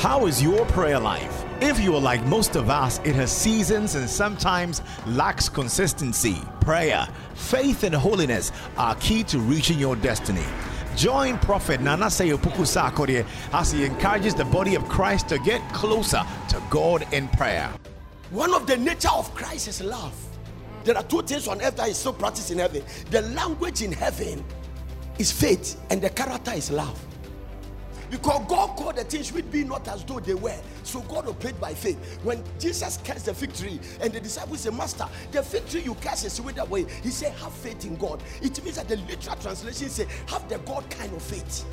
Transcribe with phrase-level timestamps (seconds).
[0.00, 1.44] How is your prayer life?
[1.60, 6.38] If you are like most of us, it has seasons and sometimes lacks consistency.
[6.62, 10.46] Prayer, faith, and holiness are key to reaching your destiny.
[10.96, 16.22] Join Prophet Nana Seyopuku Sarkodie as he encourages the body of Christ to get closer
[16.48, 17.70] to God in prayer.
[18.30, 20.14] One of the nature of Christ is love.
[20.82, 22.82] There are two things on earth that is so practiced in heaven.
[23.10, 24.42] The language in heaven
[25.18, 26.98] is faith, and the character is love.
[28.10, 30.58] Because God called the things which be not as though they were.
[30.82, 32.18] So God obeyed by faith.
[32.22, 35.94] When Jesus cursed the fig tree and the disciples said, Master, the fig tree you
[35.94, 36.86] curse is with way.
[37.02, 38.22] He said, Have faith in God.
[38.42, 41.64] It means that the literal translation says, Have the God kind of faith.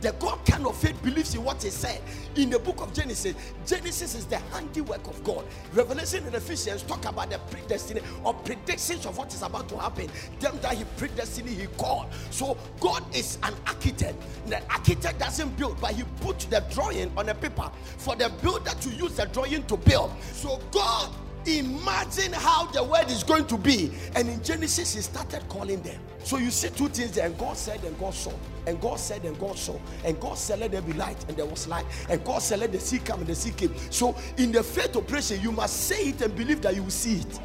[0.00, 2.00] The God kind of faith believes in what He said.
[2.36, 3.34] In the book of Genesis,
[3.66, 5.44] Genesis is the handiwork of God.
[5.72, 10.08] Revelation and Ephesians talk about the predestiny or predictions of what is about to happen.
[10.38, 12.06] Them that He predestined, He called.
[12.30, 14.16] So God is an architect.
[14.46, 18.70] The architect doesn't build, but He put the drawing on a paper for the builder
[18.70, 20.12] to use the drawing to build.
[20.32, 21.10] So God
[21.46, 23.90] imagine how the world is going to be.
[24.14, 26.00] And in Genesis, he started calling them.
[26.22, 27.26] So you see two things there.
[27.26, 28.32] And God said, and God saw.
[28.66, 29.78] And God said, and God saw.
[30.04, 31.22] And God said, let there be light.
[31.28, 31.86] And there was light.
[32.08, 33.20] And God said, let the sea come.
[33.20, 33.74] And the sea came.
[33.90, 37.20] So in the faith operation, you must say it and believe that you will see
[37.20, 37.40] it.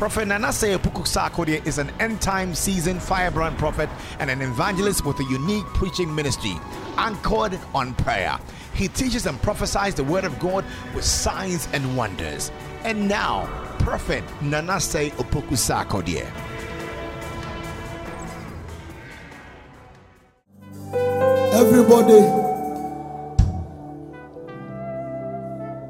[0.00, 5.24] Prophet Nanase Puku is an end time seasoned firebrand prophet and an evangelist with a
[5.24, 6.54] unique preaching ministry
[6.96, 8.38] anchored on prayer.
[8.72, 12.50] He teaches and prophesies the word of God with signs and wonders.
[12.82, 13.44] And now,
[13.80, 16.24] Prophet Nanase Opoku Sarkodie.
[21.52, 22.24] Everybody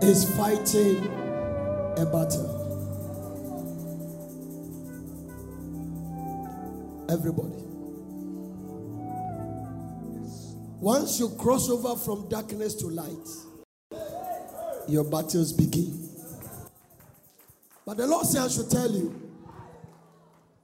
[0.05, 1.07] is fighting
[1.97, 2.60] a battle.
[7.11, 7.65] Everybody.
[10.81, 13.29] Once you cross over from darkness to light,
[14.89, 16.09] your battles begin.
[17.85, 19.15] But the Lord says, I should tell you,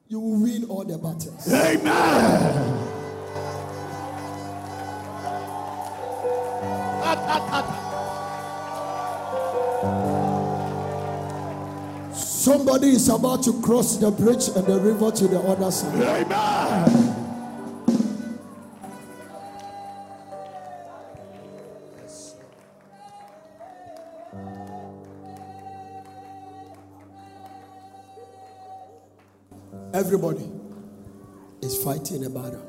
[0.09, 1.53] you will win all the battles.
[1.53, 2.93] Amen.
[12.47, 16.01] Somebody is about to cross the bridge and the river to the other side.
[16.01, 17.13] Amen.
[29.93, 30.49] Everybody
[31.63, 32.65] is fighting a battle.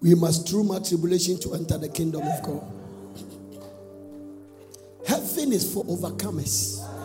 [0.00, 2.62] We must through much tribulation to enter the kingdom of God.
[5.04, 6.97] Heaven is for overcomers.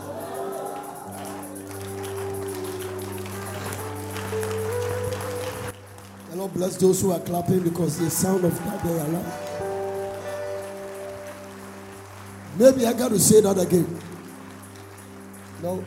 [6.44, 9.34] Lord bless those who are clapping because the sound of that they are loud.
[12.60, 13.88] Maybe I got to say that again.
[15.62, 15.86] No.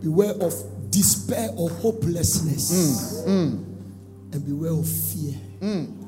[0.00, 0.54] Beware of
[0.92, 3.24] despair or hopelessness.
[3.26, 3.64] Mm, mm.
[4.32, 5.34] And beware of fear.
[5.58, 6.06] Mm.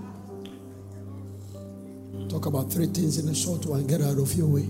[2.30, 3.84] Talk about three things in a short one.
[3.84, 4.68] Get out of your way.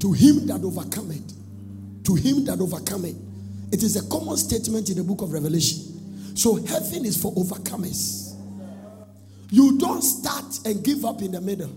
[0.00, 1.32] To him that overcometh,
[2.06, 3.16] to him that overcometh.
[3.72, 6.36] It is a common statement in the book of Revelation.
[6.36, 8.34] So heaven is for overcomers.
[9.50, 11.70] You don't start and give up in the middle.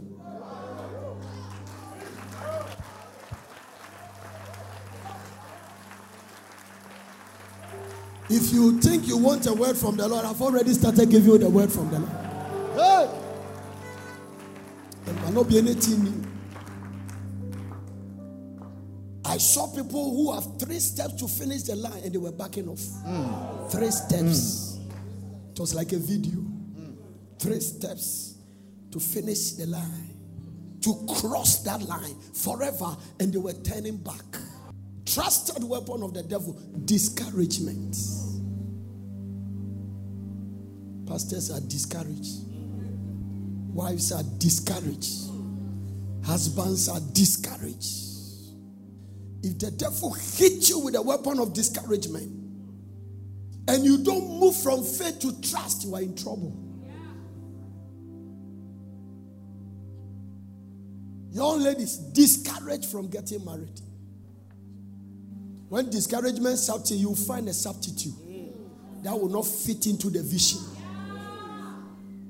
[8.32, 11.38] If you think you want a word from the Lord, I've already started giving you
[11.40, 12.12] the word from the Lord.
[12.76, 13.10] Hey!
[15.06, 16.29] There not be anything new.
[19.40, 22.82] Saw people who have three steps to finish the line and they were backing off.
[23.72, 24.78] Three steps.
[25.52, 26.44] It was like a video.
[27.40, 28.36] Three steps
[28.92, 30.14] to finish the line,
[30.82, 34.26] to cross that line forever, and they were turning back.
[35.06, 37.96] Trusted weapon of the devil discouragement.
[41.08, 42.44] Pastors are discouraged,
[43.74, 45.32] wives are discouraged,
[46.24, 48.09] husbands are discouraged.
[49.42, 52.30] If the devil hits you with a weapon of discouragement
[53.68, 56.58] and you don't move from faith to trust, you are in trouble.
[61.32, 63.80] Young ladies discouraged from getting married.
[65.70, 68.16] When discouragement substitute, you find a substitute
[69.04, 70.60] that will not fit into the vision.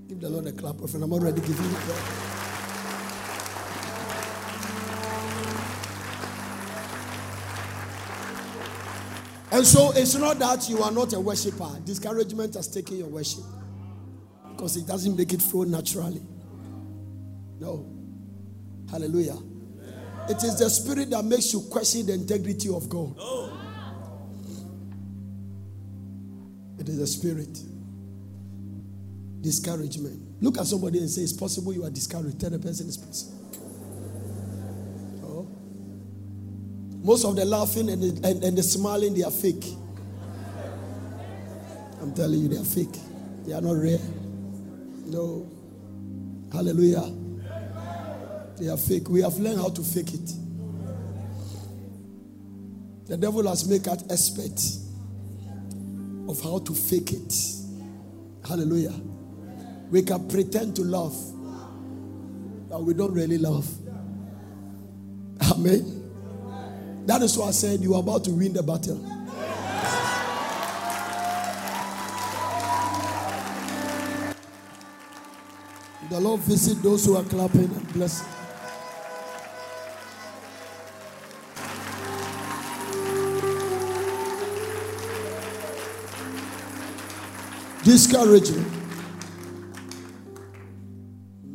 [0.07, 1.03] Give the Lord a clap, friend.
[1.03, 2.28] I'm already giving you
[9.59, 11.69] And so it's not that you are not a worshiper.
[11.83, 13.43] Discouragement has taken your worship
[14.51, 16.21] because it doesn't make it flow naturally.
[17.59, 17.85] No.
[18.89, 19.35] Hallelujah.
[20.29, 23.17] It is the spirit that makes you question the integrity of God.
[26.79, 27.59] It is the spirit.
[29.41, 30.41] Discouragement.
[30.41, 32.39] Look at somebody and say, It's possible you are discouraged.
[32.39, 33.38] Tell the person it's possible.
[37.01, 39.65] Most of the laughing and the, and, and the smiling, they are fake.
[42.01, 42.99] I'm telling you, they are fake.
[43.45, 44.01] They are not real.
[45.05, 45.49] No.
[46.51, 47.11] Hallelujah.
[48.57, 49.09] They are fake.
[49.09, 50.33] We have learned how to fake it.
[53.07, 54.59] The devil has made us expert
[56.29, 57.33] of how to fake it.
[58.47, 58.93] Hallelujah.
[59.89, 61.15] We can pretend to love,
[62.69, 63.67] but we don't really love.
[65.51, 65.98] Amen.
[67.09, 68.97] That is why I said you are about to win the battle.
[76.11, 78.27] The Lord visit those who are clapping and blessing.
[87.83, 88.71] Discouragement.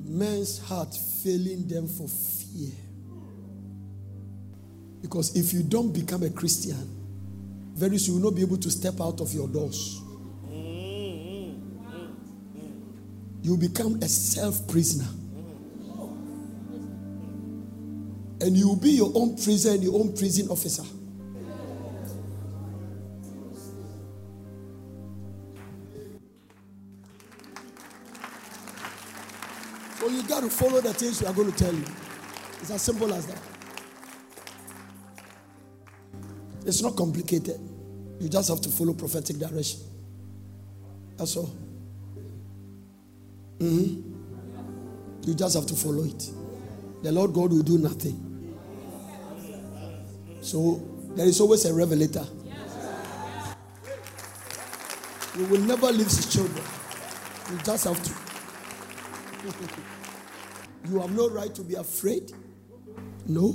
[0.04, 2.72] Men's heart failing them for fear.
[5.14, 6.74] Because if you don't become a Christian,
[7.76, 10.00] very soon you will not be able to step out of your doors.
[13.40, 15.06] You become a self prisoner.
[18.40, 20.82] And you will be your own prison, your own prison officer.
[30.00, 31.84] So you got to follow the things we are going to tell you.
[32.60, 33.53] It's as simple as that.
[36.66, 37.60] It's not complicated.
[38.20, 39.80] You just have to follow prophetic direction.
[41.16, 41.54] That's all.
[43.58, 44.12] Mm-hmm.
[45.26, 46.30] You just have to follow it.
[47.02, 48.20] The Lord God will do nothing.
[50.40, 50.82] So
[51.14, 52.24] there is always a revelator.
[55.36, 56.64] He will never leave his children.
[57.50, 58.12] You just have to.
[60.90, 62.30] You have no right to be afraid.
[63.26, 63.54] No.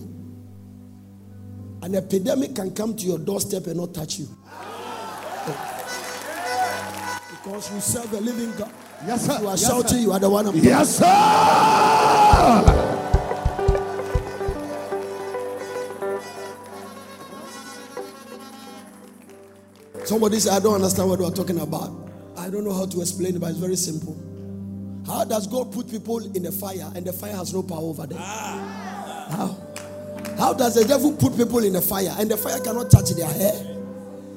[1.89, 4.27] An epidemic can come to your doorstep and not touch you.
[7.31, 8.71] Because you serve a living God.
[9.07, 9.39] Yes, sir.
[9.41, 9.97] You are Yes, shouting, sir.
[9.97, 11.05] you are the one I'm Yes, sir.
[20.05, 21.91] Somebody said, I don't understand what we are talking about.
[22.37, 24.15] I don't know how to explain it, but it's very simple.
[25.05, 28.05] How does God put people in the fire and the fire has no power over
[28.07, 28.19] them?
[28.21, 29.27] Ah.
[29.31, 29.68] How?
[30.39, 33.27] How does the devil put people in the fire and the fire cannot touch their
[33.27, 33.53] hair?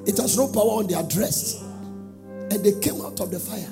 [0.05, 1.63] It has no power on their dress.
[1.63, 3.71] And they came out of the fire.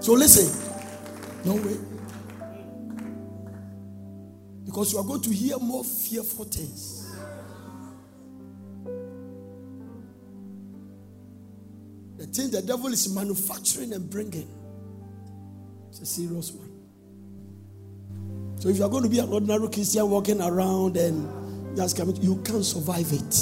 [0.00, 0.52] So listen.
[1.44, 1.76] No way.
[4.64, 7.14] Because you are going to hear more fearful things.
[12.18, 14.48] The thing the devil is manufacturing and bringing.
[15.90, 16.65] It's a serious one.
[18.58, 22.16] So if you are going to be an ordinary Christian walking around and just coming,
[22.22, 23.36] you can't survive it.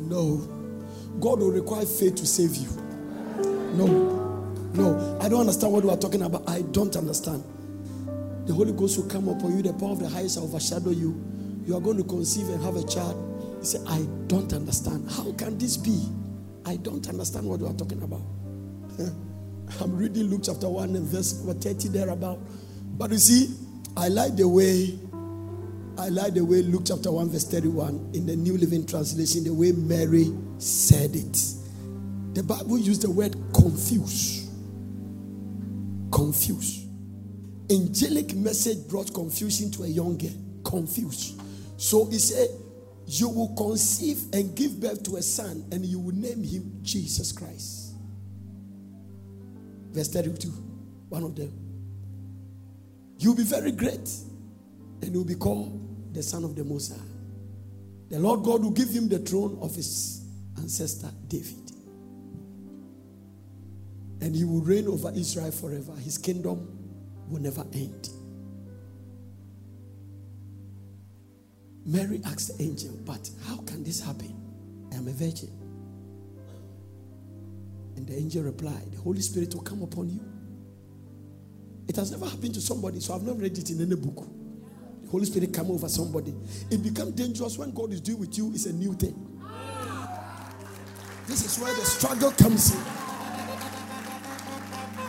[0.00, 0.38] No.
[1.20, 2.68] God will require faith to save you.
[3.74, 3.86] No.
[4.74, 5.18] No.
[5.20, 6.48] I don't understand what we are talking about.
[6.48, 7.44] I don't understand.
[8.46, 11.22] The Holy Ghost will come upon you, the power of the highest will overshadow you.
[11.66, 13.14] You are going to conceive and have a child.
[13.58, 15.10] You say, I don't understand.
[15.10, 16.08] How can this be?
[16.64, 18.22] I don't understand what we are talking about.
[19.80, 22.38] I'm reading Luke chapter 1 and verse number 30 thereabout.
[22.98, 23.54] But you see,
[23.96, 24.98] I like the way
[26.00, 29.52] I like the way Luke chapter 1, verse 31 in the New Living Translation, the
[29.52, 31.36] way Mary said it.
[32.32, 34.48] The Bible used the word confuse.
[36.10, 36.86] Confuse.
[37.70, 40.30] Angelic message brought confusion to a young girl.
[40.64, 41.36] Confuse.
[41.76, 42.48] So he said,
[43.06, 47.30] You will conceive and give birth to a son, and you will name him Jesus
[47.30, 47.92] Christ.
[49.92, 50.48] Verse 32,
[51.10, 51.59] one of them.
[53.20, 54.08] You'll be very great,
[55.02, 57.04] and you'll be called the Son of the Most High.
[58.08, 60.24] The Lord God will give him the throne of his
[60.56, 61.70] ancestor David.
[64.22, 65.92] And he will reign over Israel forever.
[65.96, 66.66] His kingdom
[67.28, 68.08] will never end.
[71.84, 74.34] Mary asked the angel, But how can this happen?
[74.92, 75.50] I am a virgin.
[77.96, 80.29] And the angel replied, The Holy Spirit will come upon you.
[81.90, 84.24] It has never happened to somebody, so I've not read it in any book.
[85.02, 86.32] The Holy Spirit come over somebody.
[86.70, 89.42] It becomes dangerous when God is doing with you, it's a new thing.
[91.26, 92.80] This is where the struggle comes in.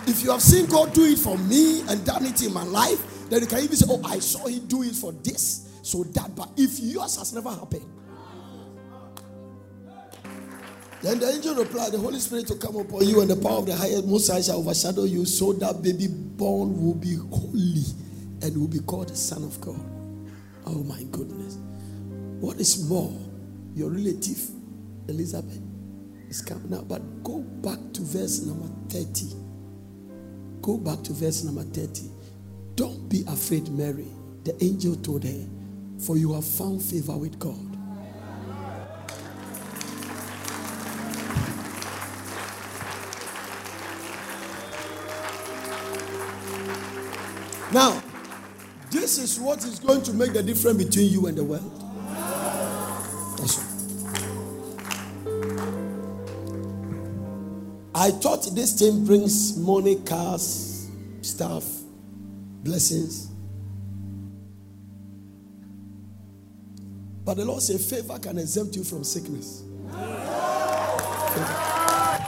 [0.07, 3.29] If you have seen God do it for me and done it in my life,
[3.29, 6.35] then you can even say, Oh, I saw Him do it for this, so that.
[6.35, 7.85] But if yours has never happened,
[11.01, 13.65] then the angel replied, The Holy Spirit will come upon you, and the power of
[13.65, 17.83] the highest Most High shall overshadow you, so that baby born will be holy
[18.41, 19.79] and will be called the Son of God.
[20.65, 21.57] Oh my goodness.
[22.39, 23.13] What is more,
[23.75, 24.39] your relative,
[25.07, 25.59] Elizabeth,
[26.29, 26.87] is coming out.
[26.87, 29.35] But go back to verse number 30.
[30.61, 32.09] Go back to verse number 30.
[32.75, 34.07] Don't be afraid, Mary.
[34.43, 35.45] The angel told her,
[35.99, 37.70] For you have found favor with God.
[47.73, 48.03] Now,
[48.89, 51.71] this is what is going to make the difference between you and the world.
[53.37, 53.65] That's all.
[57.95, 60.89] I thought this thing brings money, cars,
[61.21, 61.63] stuff,
[62.63, 63.29] blessings.
[67.23, 69.63] But the Lord said favor can exempt you from sickness.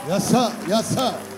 [0.06, 0.56] Yes, sir.
[0.68, 1.33] Yes, sir.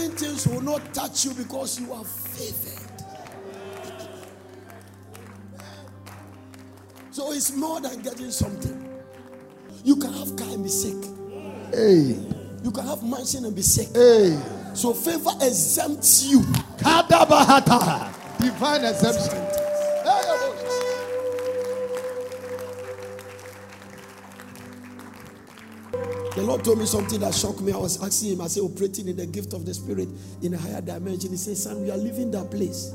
[0.00, 2.80] Certain things will not touch you because you are favored.
[7.10, 8.88] So it's more than getting something.
[9.84, 10.96] You can have car and be sick.
[11.70, 12.16] Hey.
[12.64, 13.88] You can have mansion and be sick.
[13.94, 14.40] Hey.
[14.72, 16.46] So favor exempts you.
[18.38, 19.39] Divine exemption.
[26.50, 27.72] Lord told me something that shocked me.
[27.72, 30.08] I was asking him, I said, oh, operating in the gift of the Spirit
[30.42, 31.30] in a higher dimension.
[31.30, 32.92] He said, Son, we are leaving that place.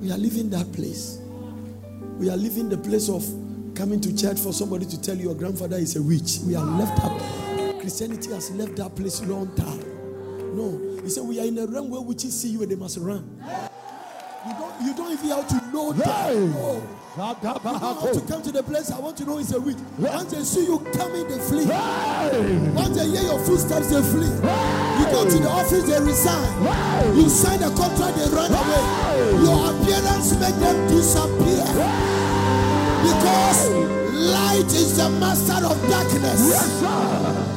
[0.00, 1.18] We are leaving that place.
[2.16, 3.22] We are leaving the place of
[3.74, 6.38] coming to church for somebody to tell you your grandfather is a witch.
[6.46, 7.80] We are left that.
[7.82, 9.84] Christianity has left that place long time.
[10.56, 11.02] No.
[11.02, 13.42] He said, We are in a realm where witches see you and they must run.
[14.46, 16.06] You don't, you don't even have to know that.
[16.06, 16.46] Hey.
[16.46, 16.82] No.
[17.16, 18.92] You don't have to come to the place.
[18.92, 19.78] I want to know it's a witch.
[19.98, 21.64] Once they see you coming, they flee.
[21.64, 22.70] Hey.
[22.74, 24.30] Once they hear your footsteps, they flee.
[24.30, 27.16] You go to the office, they resign.
[27.16, 28.84] You sign a contract, they run away.
[29.42, 31.66] Your appearance make them disappear.
[33.02, 33.70] Because
[34.14, 36.48] light is the master of darkness.
[36.48, 37.56] Yes, sir.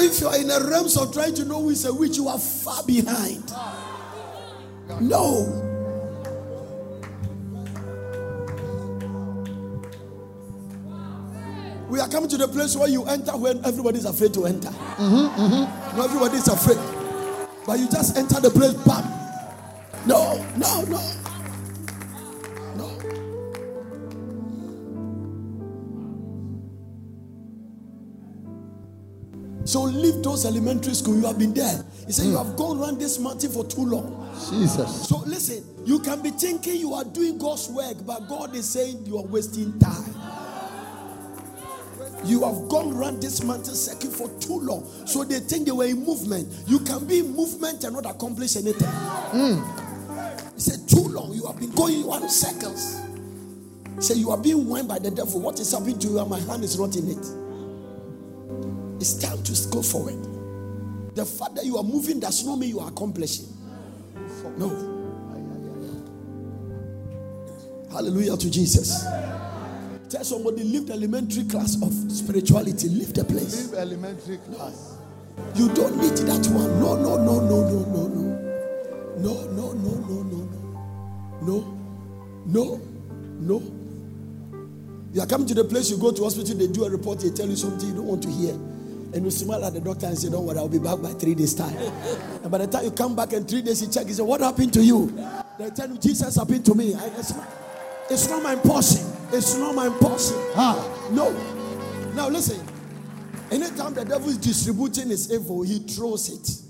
[0.00, 2.28] If you are in the realms of trying to know who is a witch, you
[2.28, 3.52] are far behind.
[5.00, 5.64] No.
[11.88, 14.70] We are coming to the place where you enter when everybody is afraid to enter.
[14.98, 16.78] No, everybody is afraid.
[17.66, 19.04] But you just enter the place, bam.
[20.06, 20.82] No, no.
[20.82, 21.00] No.
[29.68, 31.16] So leave those elementary school.
[31.16, 31.84] You have been there.
[32.06, 32.46] He said, You hmm.
[32.46, 34.26] have gone around this mountain for too long.
[34.48, 35.06] Jesus.
[35.06, 39.04] So listen, you can be thinking you are doing God's work, but God is saying
[39.04, 40.14] you are wasting time.
[42.24, 44.90] You have gone around this mountain circuit for too long.
[45.06, 46.48] So they think they were in movement.
[46.66, 48.88] You can be in movement and not accomplish anything.
[48.88, 50.54] Hmm.
[50.54, 51.34] He said, Too long.
[51.34, 53.02] You have been going one circles.
[53.96, 55.42] He said, You are being won by the devil.
[55.42, 56.18] What is happening to you?
[56.20, 57.47] And my hand is not in it.
[59.00, 60.16] It's time to go forward.
[61.14, 63.46] The fact that you are moving does not mean you are accomplishing.
[64.56, 64.68] No.
[67.90, 69.04] Hallelujah to Jesus.
[70.08, 73.70] Tell somebody, leave the elementary class of spirituality, leave the place.
[73.70, 74.96] Leave elementary class.
[75.54, 76.80] You don't need that one.
[76.80, 78.28] No, no, no, no, no, no, no.
[79.18, 80.48] No, no, no, no, no,
[81.42, 81.42] no.
[81.42, 81.78] No,
[82.46, 82.80] no,
[83.40, 83.62] no.
[85.12, 87.30] You are coming to the place you go to hospital, they do a report, they
[87.30, 88.54] tell you something you don't want to hear.
[89.14, 91.34] And you smile at the doctor and say, Don't worry, I'll be back by three
[91.34, 91.76] days' time.
[92.42, 94.40] and by the time you come back in three days, he check, he say, What
[94.40, 95.06] happened to you?
[95.58, 96.94] They tell you, Jesus happened to me.
[96.94, 97.48] I, it's, not,
[98.10, 99.06] it's not my portion.
[99.32, 100.36] It's not my portion.
[100.56, 101.08] Ah.
[101.10, 101.32] No.
[102.14, 102.64] Now listen.
[103.50, 106.64] Anytime the devil is distributing his evil, he throws it.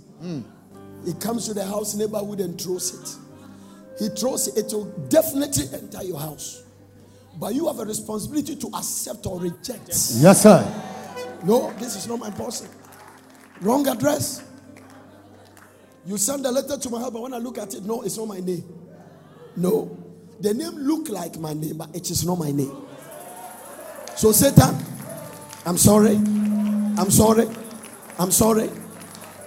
[1.04, 3.18] He comes to the house neighborhood and throws it.
[3.98, 4.58] He throws it.
[4.66, 6.62] It will definitely enter your house.
[7.38, 9.88] But you have a responsibility to accept or reject.
[9.88, 10.87] Yes, sir.
[11.44, 12.68] No, this is not my portion.
[13.60, 14.42] Wrong address.
[16.06, 17.22] You send a letter to my husband.
[17.22, 18.64] When I look at it, no, it's not my name.
[19.56, 19.96] No.
[20.40, 22.74] The name look like my name, but it is not my name.
[24.16, 24.74] So Satan,
[25.66, 26.16] I'm sorry.
[26.16, 27.48] I'm sorry.
[28.18, 28.70] I'm sorry.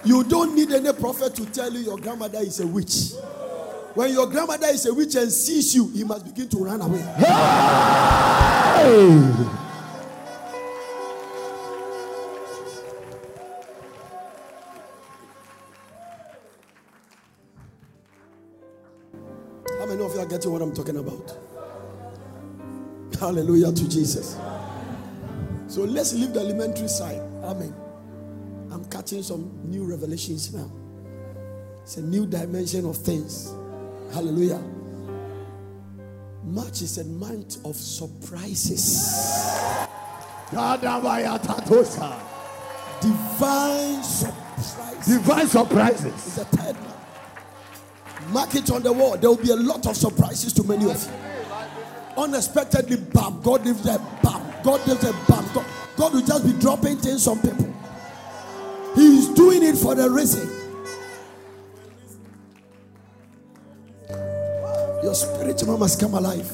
[0.04, 3.12] You don't need any prophet to tell you your grandmother is a witch.
[3.94, 7.00] When your grandmother is a witch and sees you, he must begin to run away.
[8.78, 9.58] Hey.
[20.32, 21.36] Getting what I'm talking about?
[23.20, 24.38] Hallelujah to Jesus.
[25.68, 27.20] So let's leave the elementary side.
[27.44, 27.74] Amen.
[28.70, 30.72] I'm catching some new revelations now.
[31.82, 33.52] It's a new dimension of things.
[34.14, 34.62] Hallelujah.
[36.44, 39.10] March is a month of surprises.
[43.02, 45.06] Divine surprises.
[45.06, 46.06] Divine surprises.
[46.06, 46.91] It's the third one.
[48.32, 49.16] Mark it on the wall.
[49.16, 52.22] There will be a lot of surprises to many of you.
[52.22, 54.42] Unexpectedly, bam, God gives them bam.
[54.62, 55.44] God gives them bam.
[55.54, 57.72] God, God will just be dropping things on people.
[58.94, 60.48] He is doing it for the reason.
[65.02, 66.48] Your spiritual man must come alive.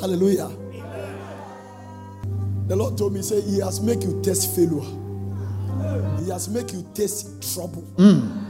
[0.00, 0.50] Hallelujah.
[2.66, 4.84] The Lord told me, say, He has made you taste failure.
[6.22, 8.43] He has made you taste trouble, hmm.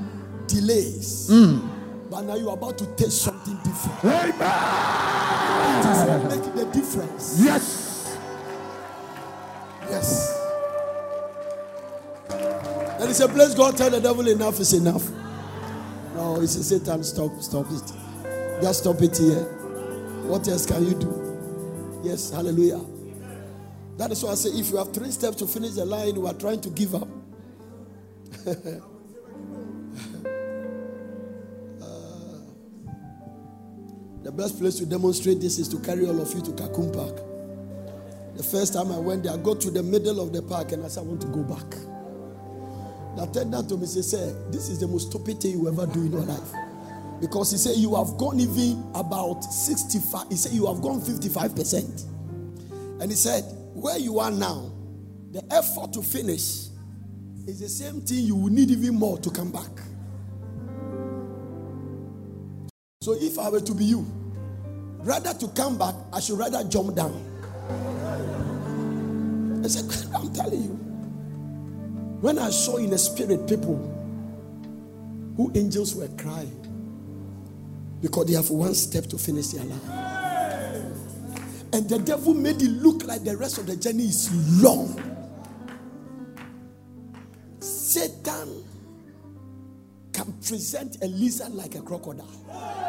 [0.54, 1.28] Delays.
[1.28, 1.58] Hmm.
[2.10, 4.04] But now you're about to taste something different.
[4.04, 5.80] Amen.
[5.80, 7.40] It is Make the difference.
[7.40, 8.18] Yes.
[9.90, 10.40] Yes.
[12.30, 15.10] And he said, Bless God, tell the devil enough is enough.
[16.14, 17.92] No, he said, Satan, stop, stop it.
[18.62, 19.42] Just stop it here.
[20.28, 22.00] What else can you do?
[22.04, 22.80] Yes, hallelujah.
[23.96, 26.26] That is why I say, if you have three steps to finish the line, you
[26.26, 27.08] are trying to give up.
[34.34, 37.16] best place to demonstrate this is to carry all of you to Kakum Park.
[38.36, 40.84] The first time I went there, I got to the middle of the park and
[40.84, 41.70] I said, I want to go back.
[43.16, 46.00] The attendant told me, he said, This is the most stupid thing you ever do
[46.00, 46.52] in your life.
[47.20, 52.04] Because he said, You have gone even about 65, he said, You have gone 55%.
[53.00, 54.72] And he said, Where you are now,
[55.30, 56.70] the effort to finish
[57.46, 59.70] is the same thing you will need even more to come back.
[63.00, 64.23] So if I were to be you,
[65.04, 67.30] rather to come back, I should rather jump down.
[69.64, 70.70] I said, I'm telling you.
[72.20, 73.76] When I saw in the spirit people
[75.36, 76.60] who angels were crying
[78.00, 79.82] because they have one step to finish their life.
[81.72, 84.30] And the devil made it look like the rest of the journey is
[84.62, 84.94] long.
[87.60, 88.64] Satan
[90.12, 92.83] can present a lizard like a crocodile.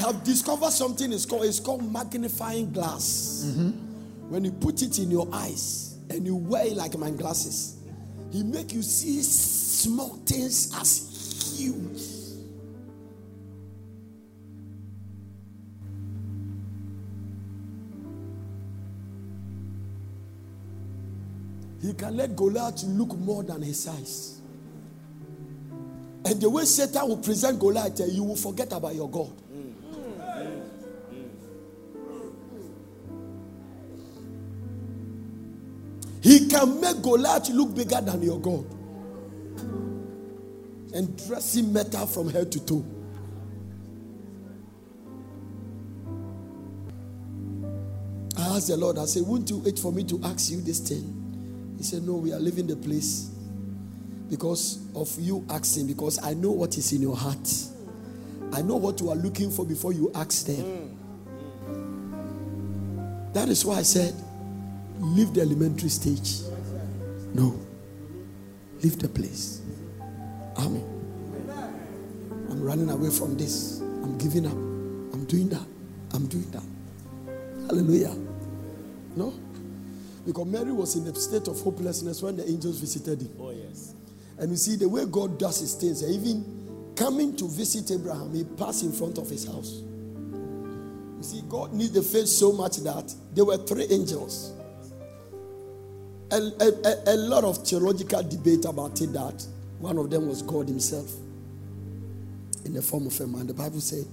[0.00, 3.44] Have discovered something it's called it's called magnifying glass.
[3.46, 4.30] Mm-hmm.
[4.30, 7.78] When you put it in your eyes and you wear it like my glasses,
[8.30, 12.20] he make you see small things as huge.
[21.82, 24.40] He can let Goliath look more than his size.
[26.24, 29.32] And the way Satan will present Goliath, you will forget about your God.
[36.30, 38.64] He can make Goliath look bigger than your God
[40.94, 42.84] and dress him metal from head to toe.
[48.38, 50.78] I asked the Lord, I said, Won't you wait for me to ask you this
[50.78, 51.74] thing?
[51.76, 53.32] He said, No, we are leaving the place
[54.28, 57.50] because of you asking, because I know what is in your heart.
[58.52, 60.96] I know what you are looking for before you ask them.
[61.66, 63.32] Mm.
[63.32, 64.14] That is why I said,
[65.00, 66.42] leave the elementary stage.
[67.34, 67.58] No.
[68.82, 69.62] Leave the place.
[70.58, 70.84] Amen.
[72.50, 73.80] I'm running away from this.
[73.80, 74.52] I'm giving up.
[74.52, 75.66] I'm doing that.
[76.12, 76.62] I'm doing that.
[77.66, 78.14] Hallelujah.
[79.16, 79.32] No?
[80.26, 83.32] Because Mary was in a state of hopelessness when the angels visited him.
[83.40, 83.94] Oh, yes.
[84.38, 88.44] And you see, the way God does his things, even coming to visit Abraham, he
[88.44, 89.82] passed in front of his house.
[91.18, 94.52] You see, God needs the faith so much that there were three angels.
[96.32, 99.44] A, a, a, a lot of theological debate about it that
[99.78, 101.10] one of them was God Himself
[102.64, 103.46] in the form of a man.
[103.46, 104.04] The Bible said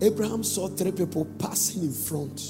[0.00, 2.40] Abraham saw three people passing in front.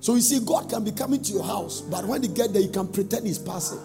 [0.00, 2.62] So you see, God can be coming to your house, but when you get there,
[2.62, 3.80] you can pretend He's passing.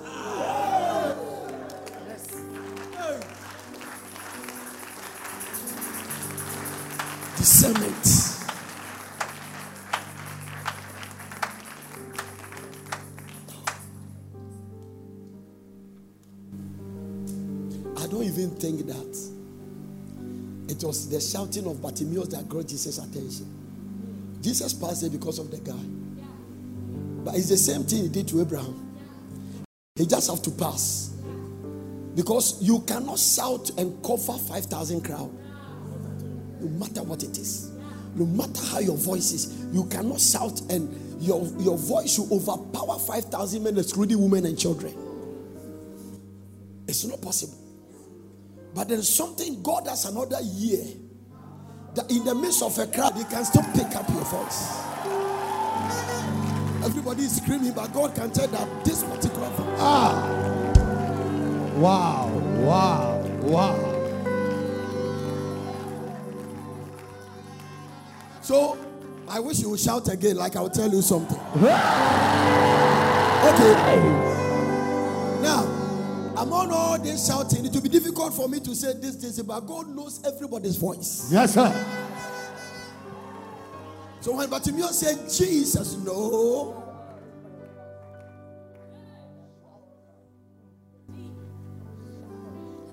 [7.37, 8.12] Discernment.
[20.83, 23.47] It was the shouting of Bartimaeus that got Jesus' attention.
[24.41, 25.71] Jesus passed it because of the guy.
[27.23, 28.97] But it's the same thing he did to Abraham.
[29.95, 31.13] He just have to pass.
[32.15, 35.31] Because you cannot shout and cover 5,000 crowd.
[36.59, 37.71] No matter what it is.
[38.15, 39.65] No matter how your voice is.
[39.73, 44.93] You cannot shout and your, your voice will overpower 5,000 men, excluding women and children.
[46.89, 47.62] It's not possible.
[48.73, 50.83] But there's something God has another year
[51.95, 54.81] that in the midst of a crowd, you can still pick up your voice.
[56.83, 59.79] Everybody is screaming, but God can tell that this particular voice.
[59.79, 60.27] Ah.
[61.77, 62.29] Wow.
[62.57, 63.21] Wow.
[63.41, 63.89] Wow.
[68.41, 68.77] So
[69.29, 71.39] I wish you would shout again, like I'll tell you something.
[73.43, 74.22] Okay.
[76.43, 79.61] Among all this shouting, it will be difficult for me to say this, this, but
[79.61, 81.29] God knows everybody's voice.
[81.31, 81.71] Yes, sir.
[84.19, 86.83] So when Bartimaeus said, Jesus, no.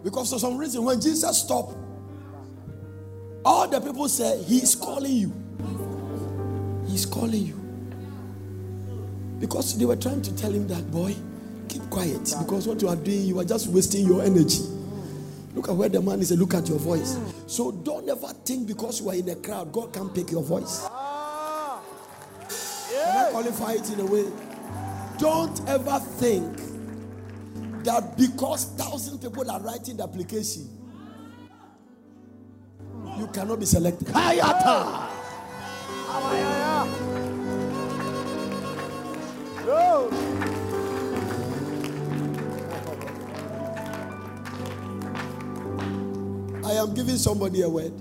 [0.05, 1.75] Because for some reason, when Jesus stopped,
[3.45, 5.33] all the people said, He's calling you.
[6.87, 7.57] He's calling you.
[9.41, 11.17] Because they were trying to tell him that, boy,
[11.71, 12.35] keep quiet.
[12.41, 14.63] Because what you are doing, you are just wasting your energy.
[15.55, 17.19] Look at where the man is and look at your voice.
[17.47, 20.87] So don't ever think because you are in a crowd, God can pick your voice.
[22.93, 24.27] Can I qualify it in a way?
[25.19, 26.57] Don't ever think
[27.85, 30.69] that because thousand people are writing the application,
[33.19, 34.09] you cannot be selected.
[34.09, 35.09] Kayata.
[46.71, 47.93] I am giving somebody a word.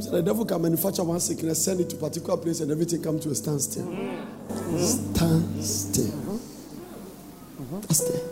[0.00, 3.02] Said the devil can manufacture one sickness, send it to a particular place, and everything
[3.02, 3.84] come to a standstill.
[4.78, 6.40] Stand still.
[7.90, 8.22] Stand still.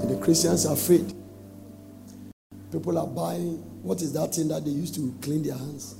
[0.00, 1.14] And the Christians are afraid.
[2.72, 5.94] People are buying what is that thing that they used to clean their hands?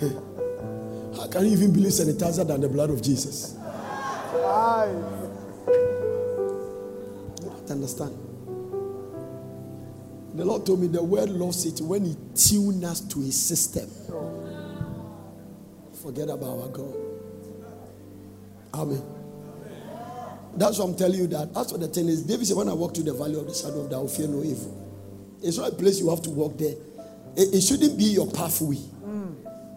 [1.30, 3.56] Can you even believe sanitizer than the blood of Jesus?
[7.42, 8.16] You don't understand.
[10.34, 13.88] The Lord told me the word loves it when He tunes us to His system.
[16.02, 16.94] Forget about our God.
[18.74, 19.02] Amen.
[20.56, 21.54] That's what I'm telling you that.
[21.54, 22.22] That's what the thing is.
[22.22, 24.08] David said, When I walk through the valley of the shadow of death, I will
[24.08, 24.76] fear no evil.
[25.42, 26.74] It's not a place you have to walk there.
[27.36, 28.78] It, it shouldn't be your pathway.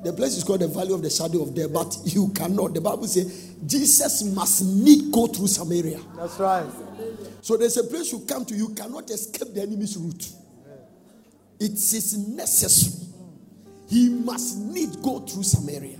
[0.04, 2.74] The place is called the valley of the shadow of death, but you cannot.
[2.74, 6.00] The Bible says Jesus must need go through Samaria.
[6.18, 6.66] That's right.
[7.42, 10.30] So there's a place you come to, you cannot escape the enemy's route.
[11.60, 13.08] It is necessary.
[13.88, 16.00] He must need go through Samaria.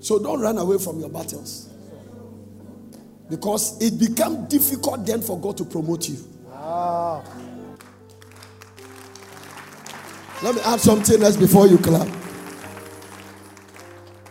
[0.00, 1.68] So don't run away from your battles.
[3.28, 6.29] Because it becomes difficult then for God to promote you.
[10.42, 12.08] Let me add something else before you clap.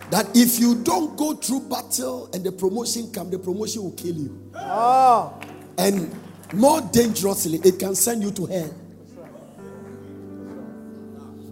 [0.10, 4.16] That if you don't go through battle and the promotion come, the promotion will kill
[4.16, 4.52] you.
[4.56, 5.40] Oh.
[5.78, 6.12] And
[6.54, 8.74] more dangerously, it can send you to hell.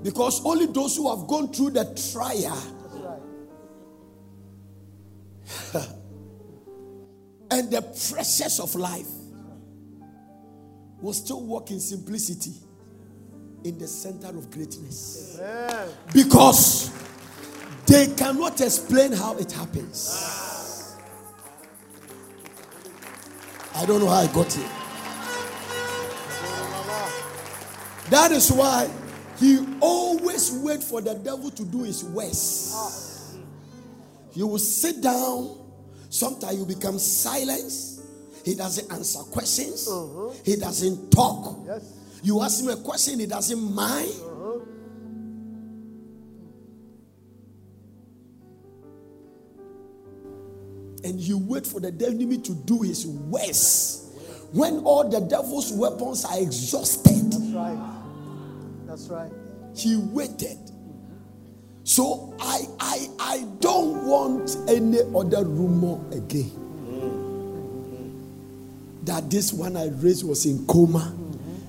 [0.02, 2.58] Because only those who have gone through the trial
[7.52, 9.08] and the pressures of life
[11.00, 12.54] will still walk in simplicity
[13.68, 15.40] in the center of greatness.
[16.14, 16.92] Because
[17.86, 20.96] they cannot explain how it happens.
[23.76, 24.70] I don't know how I got here.
[28.10, 28.90] That is why
[29.38, 33.38] he always wait for the devil to do his worst.
[34.34, 35.58] You will sit down.
[36.10, 37.74] Sometimes you become silent.
[38.46, 39.88] He doesn't answer questions.
[39.90, 40.32] Uh-huh.
[40.46, 41.68] He doesn't talk.
[42.24, 44.12] You ask him a question, he doesn't mind.
[51.04, 54.06] And you wait for the enemy to do his worst.
[54.52, 57.94] When all the devil's weapons are exhausted, That's right.
[58.88, 59.32] That's right.
[59.76, 60.58] he waited.
[61.84, 66.52] So I I I don't want any other rumor again.
[69.04, 71.14] That this one I raised was in coma.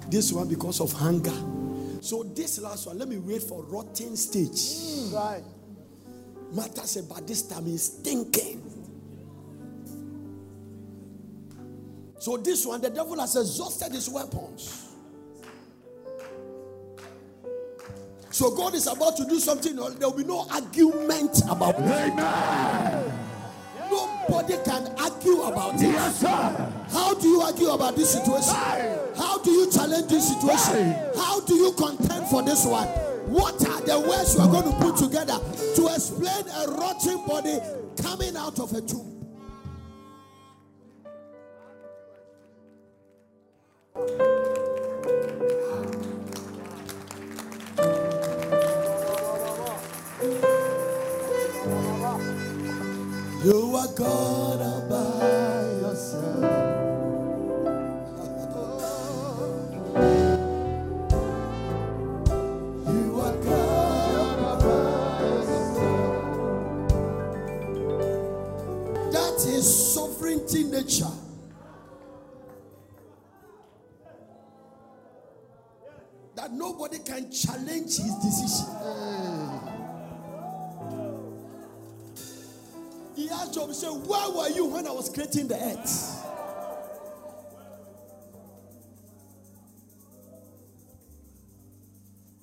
[0.09, 1.35] This one because of hunger.
[2.01, 5.13] So this last one, let me wait for rotten stage.
[5.13, 5.43] Right.
[6.53, 8.63] Matters about this time is thinking.
[12.19, 14.87] So this one, the devil has exhausted his weapons.
[18.31, 19.77] So God is about to do something.
[19.77, 21.83] There will be no argument about it.
[21.83, 23.28] Amen.
[24.29, 25.81] Nobody can argue about it.
[25.81, 26.73] Yes, sir.
[26.91, 28.55] How do you argue about this situation?
[29.17, 30.95] How do you challenge this situation?
[31.17, 32.89] How do you contend for this one?
[33.29, 35.39] What are the words you are going to put together
[35.77, 37.59] to explain a rotting body
[38.03, 39.15] coming out of a tomb?
[43.97, 44.48] You are God all by yourself.
[44.48, 44.48] You
[53.97, 56.41] God all by yourself.
[69.13, 71.07] That is sovereignty nature.
[76.37, 79.58] That nobody can challenge his decision.
[83.19, 86.25] He asked Job, he said, Where were you when I was creating the earth?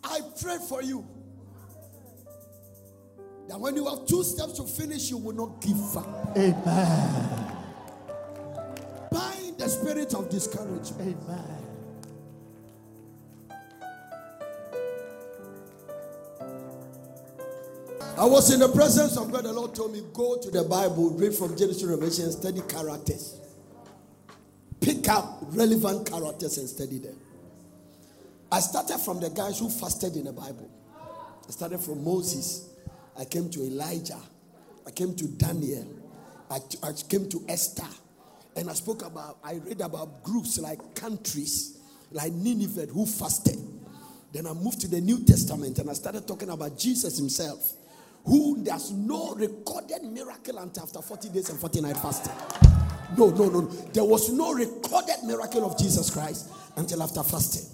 [0.03, 1.07] I prayed for you.
[3.47, 6.35] That when you have two steps to finish, you will not give up.
[6.35, 7.57] Amen.
[9.11, 10.91] Bind the spirit of discouragement.
[10.99, 11.64] Amen.
[18.17, 19.43] I was in the presence of God.
[19.43, 23.39] The Lord told me, Go to the Bible, read from Genesis to Revelation, study characters.
[24.79, 27.17] Pick up relevant characters and study them.
[28.51, 30.69] I started from the guys who fasted in the Bible.
[31.47, 32.69] I started from Moses.
[33.19, 34.19] I came to Elijah.
[34.87, 35.87] I came to Daniel.
[36.49, 37.83] I, I came to Esther.
[38.55, 41.79] And I spoke about, I read about groups like countries,
[42.11, 43.57] like Nineveh, who fasted.
[44.31, 47.73] Then I moved to the New Testament and I started talking about Jesus himself,
[48.25, 52.33] who there's no recorded miracle until after 40 days and 40 nights fasting.
[53.17, 53.61] No, no, no.
[53.61, 53.67] no.
[53.67, 57.71] There was no recorded miracle of Jesus Christ until after fasting.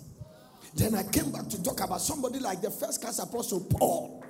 [0.76, 4.24] Then I came back to talk about somebody like the first class apostle Paul.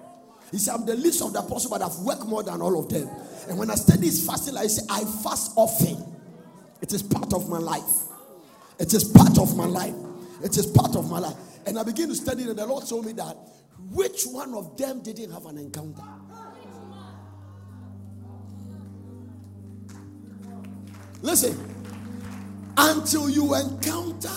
[0.51, 2.89] He said, I'm the least of the apostles, but I've worked more than all of
[2.89, 3.09] them.
[3.47, 5.97] And when I study his fasting, I say, I fast often.
[6.81, 8.07] It is part of my life.
[8.79, 9.93] It is part of my life.
[10.43, 11.35] It is part of my life.
[11.65, 13.37] And I begin to study, and the Lord told me that
[13.89, 16.03] which one of them didn't have an encounter?
[21.21, 21.57] Listen,
[22.77, 24.29] until you encounter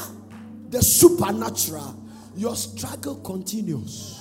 [0.68, 2.02] the supernatural,
[2.36, 4.20] your struggle continues.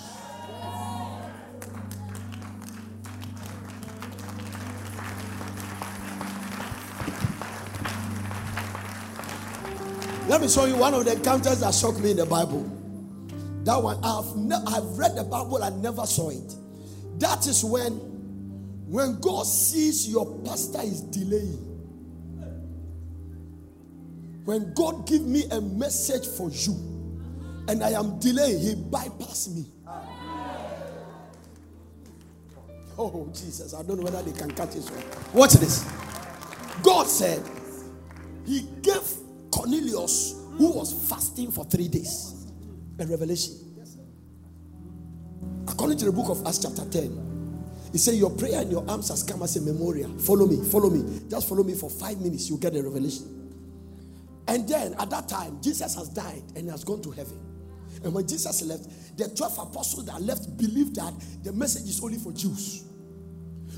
[10.28, 12.83] Let me show you one of the encounters that shocked me in the Bible.
[13.64, 16.56] That one, I've, ne- I've read the Bible I never saw it.
[17.20, 17.92] That is when,
[18.88, 21.70] when God sees your pastor is delaying.
[24.46, 26.74] When God give me a message for you
[27.70, 29.66] and I am delaying, he bypass me.
[32.98, 35.04] Oh, Jesus, I don't know whether they can catch this one.
[35.34, 35.84] Watch this.
[36.84, 37.42] God said,
[38.46, 39.02] He gave
[39.52, 42.33] Cornelius, who was fasting for three days,
[43.00, 43.54] a revelation.
[45.68, 47.34] According to the book of Acts, chapter 10,
[47.92, 50.10] he said, Your prayer and your arms has come as a memorial.
[50.18, 51.22] Follow me, follow me.
[51.30, 53.44] Just follow me for five minutes, you'll get a revelation.
[54.48, 57.40] And then at that time, Jesus has died and has gone to heaven.
[58.04, 62.18] And when Jesus left, the 12 apostles that left believed that the message is only
[62.18, 62.84] for Jews.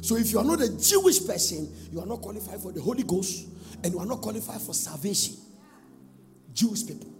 [0.01, 3.04] So if you are not a Jewish person, you are not qualified for the Holy
[3.04, 3.47] Ghost
[3.84, 5.36] and you are not qualified for salvation.
[6.54, 7.14] Jewish people.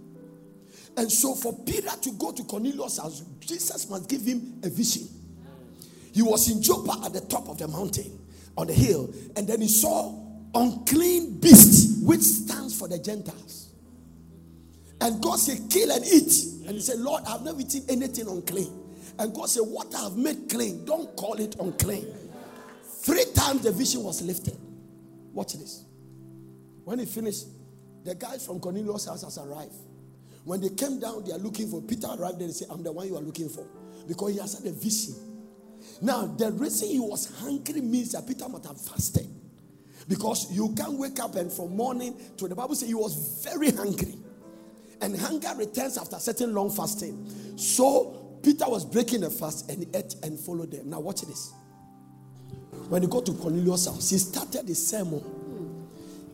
[0.98, 5.08] And so for Peter to go to Cornelius' house, Jesus must give him a vision.
[6.14, 8.18] He was in Joppa at the top of the mountain,
[8.58, 10.18] on the hill, and then he saw
[10.54, 13.70] unclean beast, which stands for the Gentiles.
[15.02, 16.34] And God said, Kill and eat.
[16.66, 18.72] And he said, Lord, I've never eaten anything unclean.
[19.20, 22.08] And God said, What I have made clean, don't call it unclean.
[23.02, 24.58] Three times the vision was lifted.
[25.34, 25.84] Watch this.
[26.86, 27.48] When he finished,
[28.04, 29.76] the guys from Cornelius' house has arrived.
[30.46, 32.08] When they came down, they are looking for Peter.
[32.08, 33.68] Arrived there, they say, I'm the one you are looking for.
[34.08, 35.16] Because he has had a vision.
[36.02, 39.28] Now, the reason he was hungry means that Peter must have fasted.
[40.08, 43.72] Because you can't wake up and from morning to the Bible says he was very
[43.72, 44.16] hungry.
[45.02, 47.28] And hunger returns after certain long fasting.
[47.58, 50.92] So Peter was breaking a fast and he ate and followed them.
[50.92, 51.54] Now watch this.
[52.90, 55.24] When he got to Cornelius' house, he started the sermon.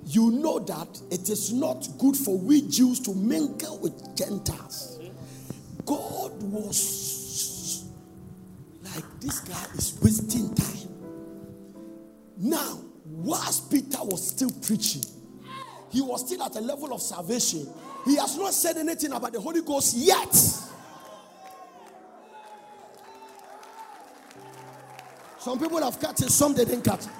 [0.05, 4.99] You know that it is not good for we Jews to mingle with Gentiles.
[5.85, 7.85] God was
[8.83, 10.67] like, this guy is wasting time.
[12.37, 15.03] Now, whilst Peter was still preaching,
[15.91, 17.67] he was still at a level of salvation.
[18.05, 20.33] He has not said anything about the Holy Ghost yet.
[25.39, 27.11] Some people have cut it, some they didn't cut it.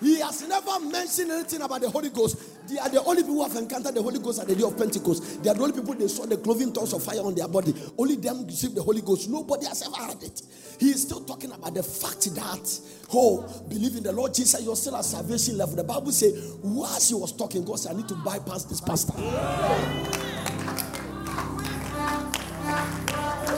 [0.00, 2.68] He has never mentioned anything about the Holy Ghost.
[2.68, 4.76] They are the only people who have encountered the Holy Ghost at the day of
[4.76, 5.42] Pentecost.
[5.42, 7.74] They are the only people they saw the cloven tongues of fire on their body.
[7.96, 9.28] Only them received the Holy Ghost.
[9.28, 10.42] Nobody has ever had it.
[10.78, 12.80] He is still talking about the fact that,
[13.12, 15.74] oh, believe in the Lord Jesus, you're still at salvation level.
[15.74, 19.14] The Bible says, whilst he was talking, God said, I need to bypass this pastor.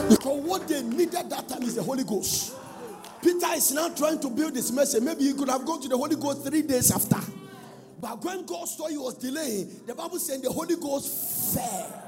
[0.09, 2.55] Because what they needed that time is the Holy Ghost.
[3.41, 5.01] Peter is now trying to build this message.
[5.01, 7.17] Maybe he could have gone to the Holy Ghost three days after.
[7.99, 12.03] But when God saw he was delaying, the Bible said the Holy Ghost fell.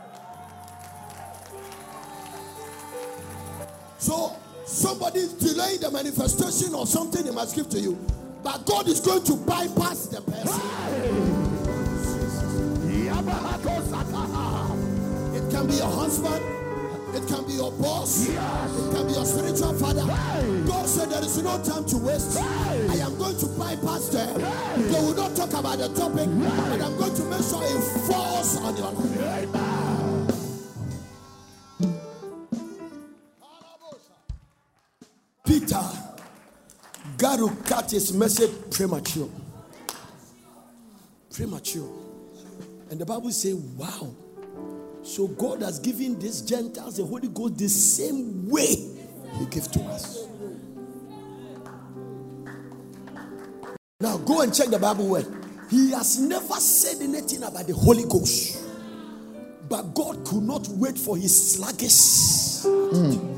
[3.98, 7.98] So somebody is delaying the manifestation or something he must give to you.
[8.44, 10.62] But God is going to bypass the person.
[15.36, 16.44] It can be your husband,
[17.16, 18.28] it can be your boss.
[18.28, 18.80] Yes.
[18.80, 20.02] It can be your spiritual father.
[20.02, 20.64] Hey.
[20.66, 22.38] God said there is no time to waste.
[22.38, 22.88] Hey.
[22.90, 24.40] I am going to bypass them.
[24.40, 24.82] Hey.
[24.82, 28.58] They will not talk about the topic, and I'm going to make sure it falls
[28.58, 29.50] on your life.
[35.46, 35.84] Peter
[37.18, 39.30] got to cut his message premature.
[41.34, 41.90] Premature.
[42.90, 44.14] And the Bible says, wow.
[45.04, 48.76] So God has given these Gentiles the Holy Ghost the same way
[49.38, 50.26] He gave to us.
[54.00, 55.26] Now go and check the Bible word.
[55.70, 58.64] He has never said anything about the Holy Ghost.
[59.70, 62.64] But God could not wait for his sluggish.
[62.66, 63.34] Mm.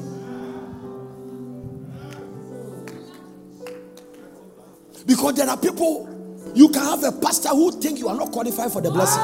[5.06, 6.10] Because there are people,
[6.56, 9.22] you can have a pastor who think you are not qualified for the blessing.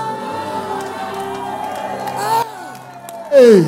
[3.31, 3.61] Hey.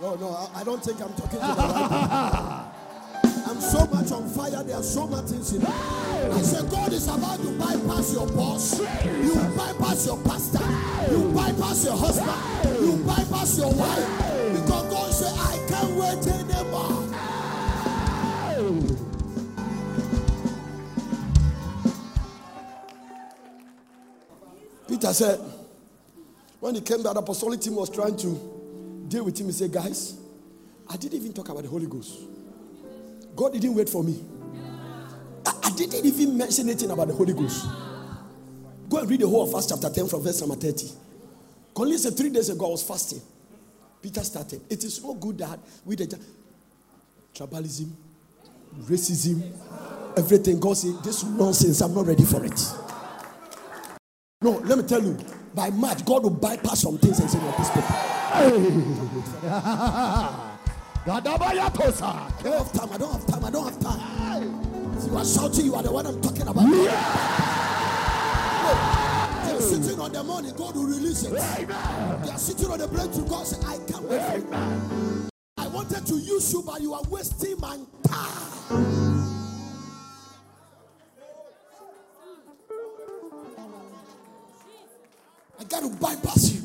[0.00, 2.74] No, no, I, I don't think I'm talking to the
[3.48, 4.64] I'm so much on fire.
[4.64, 5.68] There are so much things in it.
[5.68, 8.80] I said, God is about to bypass your boss.
[8.80, 10.58] You bypass your pastor.
[11.12, 12.80] You bypass your husband.
[12.80, 14.33] You bypass your wife.
[25.04, 25.38] Peter said,
[26.60, 29.48] when he came back, the apostolic team was trying to deal with him.
[29.48, 30.16] He said, Guys,
[30.88, 32.20] I didn't even talk about the Holy Ghost.
[33.36, 34.24] God didn't wait for me.
[35.44, 37.66] I, I didn't even mention anything about the Holy Ghost.
[38.88, 40.88] Go and read the whole of Acts chapter 10 from verse number 30.
[41.74, 43.20] Cornelius said, Three days ago, I was fasting.
[44.00, 44.62] Peter started.
[44.70, 46.18] It is so good that with the
[47.34, 47.90] tribalism,
[48.84, 49.52] racism,
[50.16, 52.83] everything, God said, This nonsense, I'm not ready for it.
[54.44, 55.16] No, let me tell you,
[55.54, 57.88] by March, God will bypass some things and say, Well, this people.
[58.34, 58.50] I
[62.42, 62.92] don't have time.
[62.92, 63.42] I don't have time.
[63.42, 64.00] I don't have time.
[65.10, 66.68] you are shouting, you are the one I'm talking about.
[66.68, 67.00] yeah
[69.46, 71.32] They're sitting on the money, God will release it.
[71.32, 74.44] They are sitting on the breakthrough, God said, I can't wait.
[75.56, 79.13] I wanted to use you, but you are wasting my time.
[85.68, 86.62] Got to bypass you.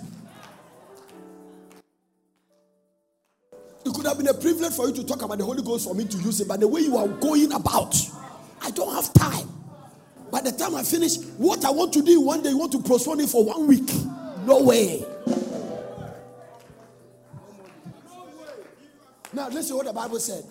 [3.85, 5.95] It could have been a privilege for you to talk about the Holy Ghost for
[5.95, 7.95] me to use it, but the way you are going about,
[8.61, 9.47] I don't have time.
[10.29, 12.81] By the time I finish, what I want to do one day, you want to
[12.81, 13.89] postpone it for one week.
[14.45, 15.05] No way.
[19.33, 20.43] Now, listen what the Bible said.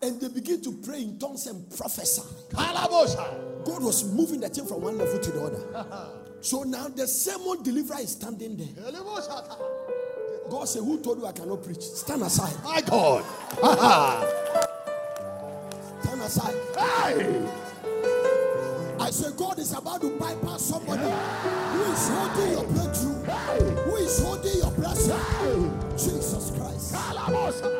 [0.00, 2.22] And they begin to pray in tongues and prophesy.
[2.52, 6.27] God was moving the thing from one level to the other.
[6.40, 8.68] So now the sermon deliverer is standing there.
[10.50, 11.82] God said, Who told you I cannot preach?
[11.82, 12.54] Stand aside.
[12.64, 13.24] My God.
[16.02, 16.54] Stand aside.
[16.76, 17.48] Hey.
[19.00, 23.22] I say, God is about to bypass somebody who is holding your breakthrough,
[23.84, 25.80] who is holding your blessing.
[25.92, 26.94] Jesus Christ.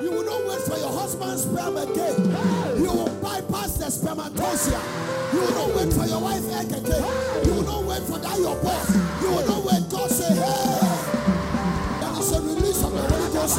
[0.02, 2.16] You will not wait for your husband's sperm again.
[2.78, 4.80] You will bypass the spermatozoa.
[5.32, 7.04] You will not wait for your wife egg again.
[7.98, 8.94] Wait for that your boss.
[9.22, 9.90] You will not wait.
[9.90, 10.40] God say, hey.
[12.00, 13.54] That is a release of the Holy Ghost.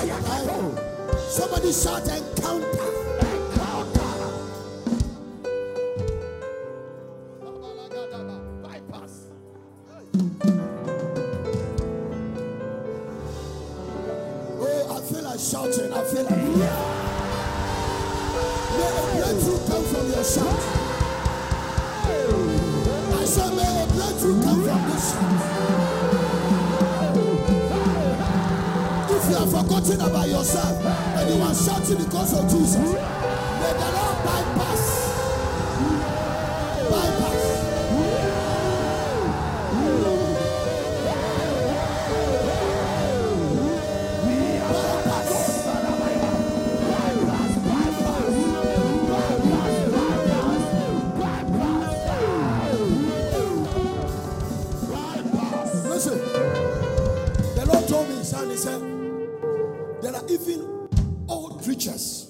[1.30, 2.86] Somebody shout encounter.
[14.62, 15.92] Oh, I feel like shouting.
[15.92, 16.38] I feel like.
[18.78, 20.79] May a breakthrough come from your shout.
[29.80, 30.86] Forgotten about yourself.
[30.86, 34.09] And you are shouting because of Jesus, may the Lord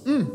[0.04, 0.28] preachers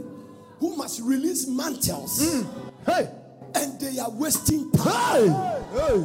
[0.61, 2.47] who must release mantles mm.
[2.87, 3.11] Hey.
[3.55, 5.31] and they are wasting time.
[5.73, 6.05] Hey.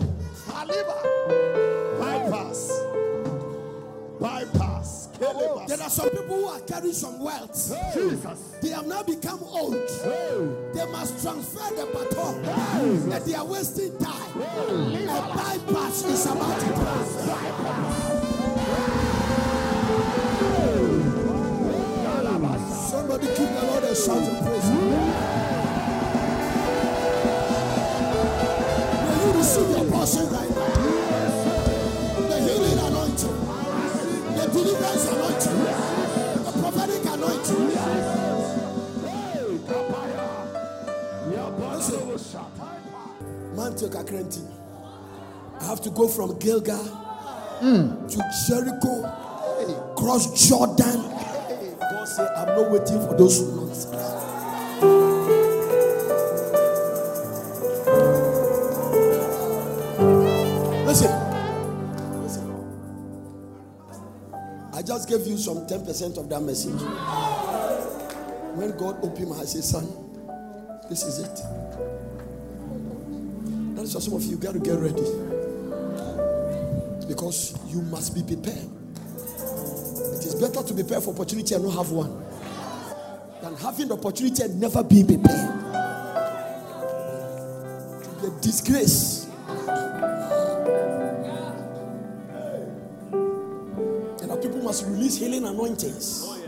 [2.00, 2.72] Bypass.
[4.20, 5.10] Bypass.
[5.14, 5.42] Kelebas.
[5.42, 5.66] Oh.
[5.68, 7.54] There are some people who are carrying some wealth.
[7.94, 8.56] Jesus.
[8.62, 9.76] They have now become old.
[10.04, 10.48] Hey.
[10.74, 12.46] They must transfer the baton
[13.12, 14.42] and they are wasting time.
[14.42, 17.89] A bypass is about to pass.
[23.22, 24.70] Somebody keep the Lord a shout of praise.
[29.04, 30.74] May you receive your portion right now.
[32.30, 33.38] The healing anointing,
[34.36, 35.60] the deliverance anointing,
[36.46, 37.66] the prophetic anointing.
[41.78, 42.42] Listen.
[43.56, 44.44] Mantle Kakrenti.
[45.60, 46.84] I have to go from Gilgal
[47.62, 51.19] to Jericho, cross Jordan.
[52.10, 53.96] Said, I'm not waiting for those nonsense.
[60.88, 61.12] Listen.
[62.24, 62.48] Listen.
[64.74, 66.82] I just gave you some 10% of that message.
[68.58, 69.88] When God opened my eyes, Son,
[70.90, 71.36] this is it.
[73.76, 75.06] That is why some of you got to get ready.
[77.08, 78.79] Because you must be prepared.
[80.40, 82.24] Better to prepare for opportunity and not have one
[83.42, 85.50] than having the opportunity and never being prepared.
[88.04, 89.28] To be a disgrace.
[94.22, 96.24] And that people must release healing anointings.
[96.24, 96.40] I'm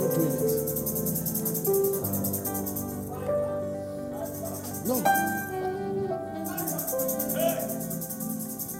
[0.00, 0.42] not doing it.
[4.86, 5.02] No.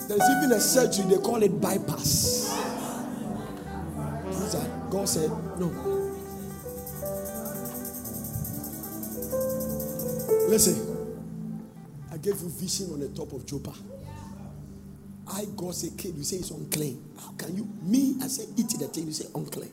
[0.08, 2.35] There's even a surgery, they call it bypass.
[5.06, 5.30] God said,
[5.60, 5.68] no.
[10.48, 10.74] Listen,
[12.10, 13.72] I gave you vision on the top of Joppa.
[15.28, 17.04] I, God say, kid, you say it's unclean.
[17.20, 17.68] How can you?
[17.82, 19.70] Me, I say, eat the thing, you say unclean.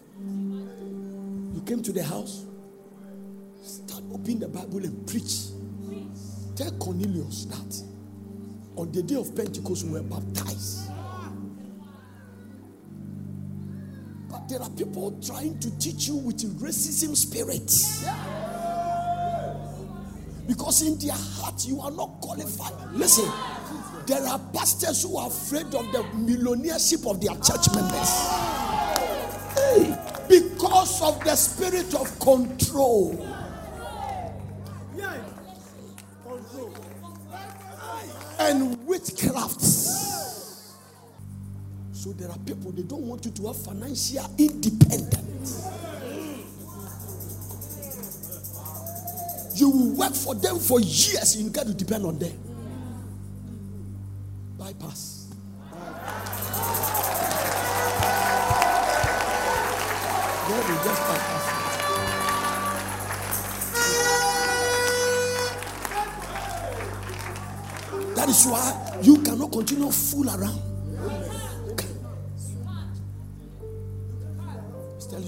[1.56, 2.46] You came to the house,
[3.64, 5.48] start opening the Bible and preach.
[6.56, 7.84] Tell Cornelius that
[8.76, 10.83] on the day of Pentecost we were baptized.
[14.54, 17.66] There are people trying to teach you with racism spirit.
[20.46, 22.74] Because in their heart you are not qualified.
[22.94, 23.26] Listen,
[24.06, 28.12] there are pastors who are afraid of the millionaireship of their church members.
[29.56, 29.98] Hey,
[30.30, 33.33] because of the spirit of control.
[42.74, 45.70] They don't want you to have financial independence.
[49.56, 52.34] You will work for them for years, you got to depend on them.
[54.58, 55.30] Bypass.
[60.50, 61.44] God will just bypass.
[68.16, 70.73] That is why you cannot continue fool around.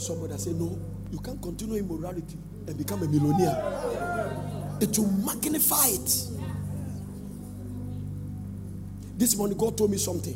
[0.06, 0.78] Somebody, I say, no,
[1.12, 2.38] you can't continue immorality
[2.68, 3.58] and become a millionaire.
[4.80, 6.28] It will magnify it.
[9.18, 10.36] This morning, God told me something.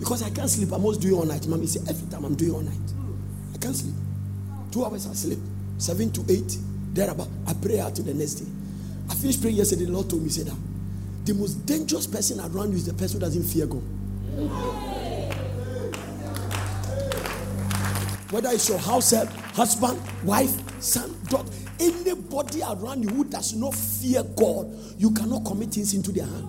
[0.00, 1.46] Because I can't sleep, I must do it all night.
[1.46, 2.92] Mommy said, every time I'm doing all night.
[3.54, 3.94] I can't sleep.
[4.72, 5.38] Two hours I sleep,
[5.78, 6.58] seven to eight,
[6.92, 7.28] thereabout.
[7.46, 8.50] I pray out to the next day.
[9.08, 9.84] I finished praying yesterday.
[9.84, 10.56] The Lord told me, say that
[11.24, 13.84] the most dangerous person around you is the person who doesn't fear God.
[18.30, 19.12] Whether it's your house
[19.54, 21.50] husband, wife, son, daughter,
[21.80, 26.46] anybody around you who does not fear God, you cannot commit things into their hand.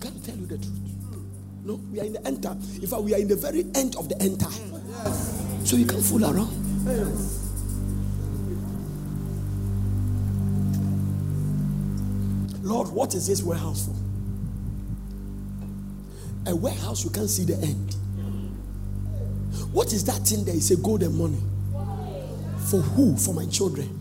[0.00, 0.80] Can't tell you the truth.
[1.64, 2.60] No, we are in the end time.
[2.80, 5.64] In fact, we are in the very end of the end time.
[5.64, 6.58] So you can't fool around.
[12.64, 13.94] Lord, what is this warehouse for?
[16.52, 17.94] A warehouse you can't see the end.
[19.72, 20.54] What is that thing there?
[20.54, 21.40] It's a gold and money.
[22.68, 23.16] For who?
[23.16, 23.98] For my children.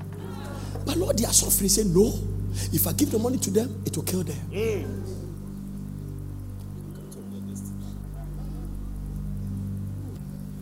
[0.86, 1.70] But Lord, they are suffering.
[1.70, 2.12] Say, no.
[2.74, 4.36] If I give the money to them, it will kill them.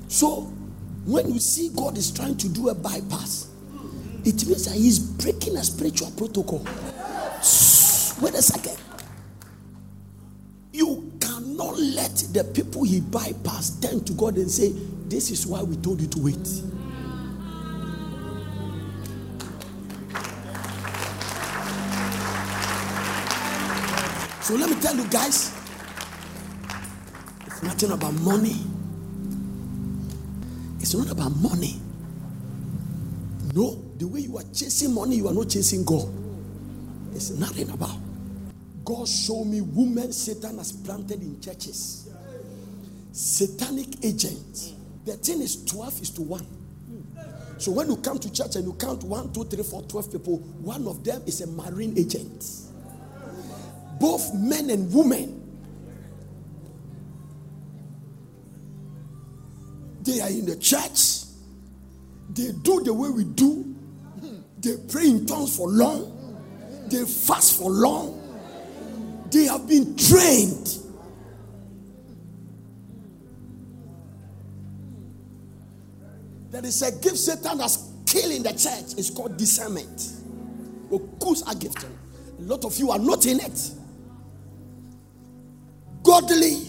[0.08, 0.42] So,
[1.06, 3.48] when you see God is trying to do a bypass,
[4.26, 6.60] it means that He's breaking a spiritual protocol.
[8.22, 8.78] Wait a second.
[12.24, 14.72] The people He bypassed turn to God and say,
[15.08, 16.46] This is why we told you to wait.
[24.42, 25.56] So let me tell you guys,
[27.46, 28.56] it's nothing about money.
[30.80, 31.80] It's not about money.
[33.54, 36.08] No, the way you are chasing money, you are not chasing God.
[37.14, 37.98] It's nothing about.
[38.84, 42.09] God showed me women Satan has planted in churches.
[43.12, 44.74] Satanic agents.
[45.06, 46.46] The thing is 12 is to 1.
[47.58, 50.38] So when you come to church and you count 1, 2, 3, 4, 12 people,
[50.38, 52.46] one of them is a marine agent.
[54.00, 55.36] Both men and women.
[60.02, 61.26] They are in the church.
[62.30, 63.76] They do the way we do.
[64.60, 66.16] They pray in tongues for long.
[66.88, 68.16] They fast for long.
[69.32, 70.78] They have been trained.
[76.60, 78.98] There is a gift Satan has killed in the church.
[78.98, 79.98] It's called discernment.
[80.92, 81.90] Okus are gifted.
[82.38, 83.72] A lot of you are not in it.
[86.04, 86.62] Godly,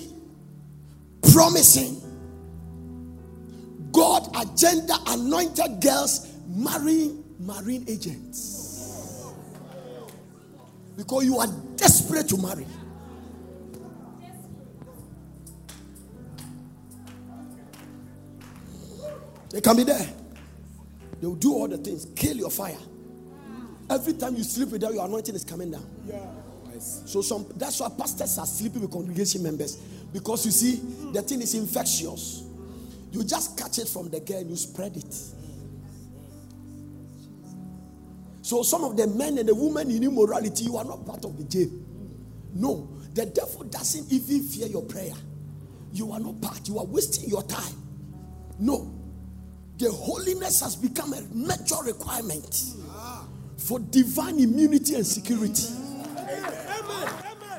[1.33, 2.01] promising,
[3.91, 9.25] God agenda anointed girls marrying marine agents.
[10.97, 12.67] Because you are desperate to marry.
[19.51, 20.07] They can be there.
[21.21, 22.79] They will do all the things, kill your fire.
[23.91, 25.85] Every time you sleep with them, your anointing is coming down.
[26.07, 26.25] Yeah.
[26.81, 29.77] So some that's why pastors are sleeping with congregation members
[30.13, 30.81] because you see
[31.13, 32.45] the thing is infectious.
[33.13, 35.15] You just catch it from the girl and you spread it.
[38.43, 41.37] So some of the men and the women in immorality, you are not part of
[41.37, 41.71] the jail.
[42.55, 45.13] No, the devil doesn't even fear your prayer.
[45.93, 46.67] You are not part.
[46.67, 47.75] You are wasting your time.
[48.59, 49.00] No,
[49.81, 52.75] the holiness has become a major requirement
[53.57, 55.73] for divine immunity and security.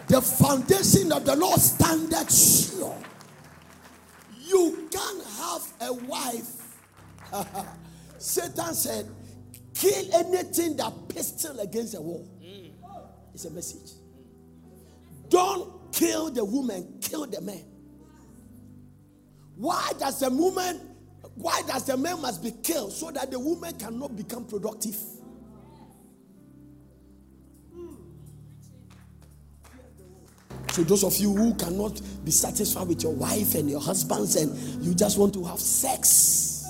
[0.08, 2.96] The foundation of the Lord standeth sure.
[4.40, 6.78] You can't have a wife.
[8.20, 9.10] Satan said,
[9.74, 12.28] kill anything that pistil against the wall.
[13.34, 13.94] It's a message.
[15.30, 17.64] Don't kill the woman, kill the man.
[19.56, 20.91] Why does the woman,
[21.36, 24.96] why does the man must be killed so that the woman cannot become productive?
[30.72, 34.56] So those of you who cannot be satisfied with your wife and your husbands and
[34.84, 36.66] you just want to have sex.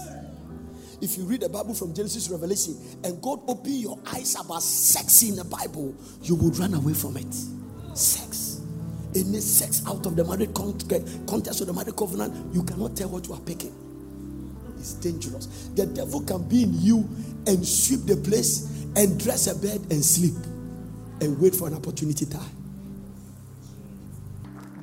[1.02, 4.64] If you read the Bible from Genesis to Revelation and God open your eyes about
[4.64, 7.34] sex in the Bible, you would run away from it.
[7.96, 8.62] Sex.
[9.16, 13.28] Any sex out of the marriage context of the marriage covenant, you cannot tell what
[13.28, 13.91] you are picking.
[14.82, 15.46] It's dangerous.
[15.76, 17.08] The devil can be in you
[17.46, 20.34] and sweep the place and dress a bed and sleep
[21.22, 22.50] and wait for an opportunity time.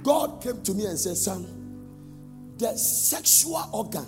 [0.04, 4.06] God came to me and said, Son, the sexual organ,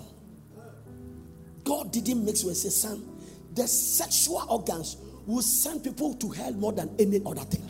[1.65, 3.05] God didn't mix with say, Son,
[3.53, 7.67] the sexual organs will send people to hell more than any other thing.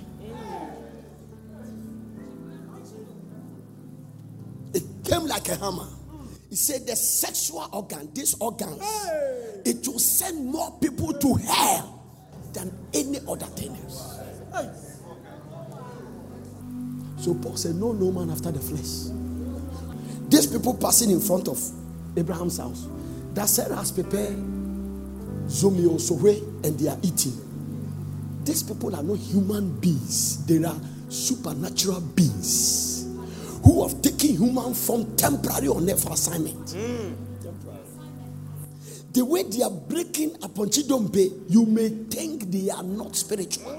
[4.76, 5.88] It came like a hammer.
[6.52, 8.82] He said, The sexual organ, these organs,
[9.66, 12.04] it will send more people to hell
[12.52, 14.20] than any other thing else.
[17.20, 19.16] So Paul said, No, no man after the flesh.
[20.28, 21.58] These people passing in front of
[22.18, 22.86] Abraham's house,
[23.34, 24.36] that Sarah has prepared
[25.48, 26.36] zomio sowe
[26.66, 28.44] and they are eating.
[28.44, 30.76] These people are not human beings, they are
[31.08, 33.01] supernatural beings
[33.64, 36.72] who have taken human form temporary on earth for assignment.
[36.72, 37.14] Hmm.
[39.14, 43.78] The way they are breaking upon Chidombe, you may think they are not spiritual.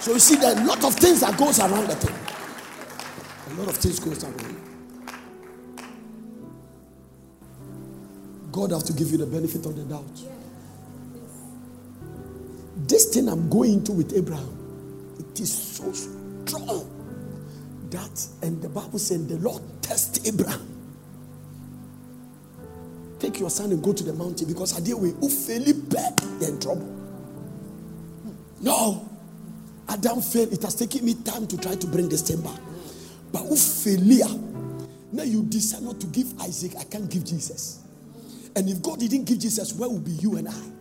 [0.00, 2.14] So you see, there are a lot of things that goes around the thing.
[3.56, 4.56] A lot of things goes around.
[8.50, 10.12] God has to give you the benefit of the doubt.
[10.14, 10.26] This
[13.12, 16.88] thing I'm going to with Abraham, it is so strong
[17.90, 20.68] that, and the Bible said the Lord test Abraham.
[23.18, 25.88] Take your son and go to the mountain because I deal with Ufeli
[26.40, 26.88] they're in trouble.
[28.60, 29.08] No,
[29.88, 30.52] Adam failed.
[30.52, 32.58] It has taken me time to try to bring this thing back.
[33.30, 37.82] But Ufelia, ah, now you decide not to give Isaac, I can't give Jesus.
[38.56, 40.71] And if God didn't give Jesus, where will be you and I?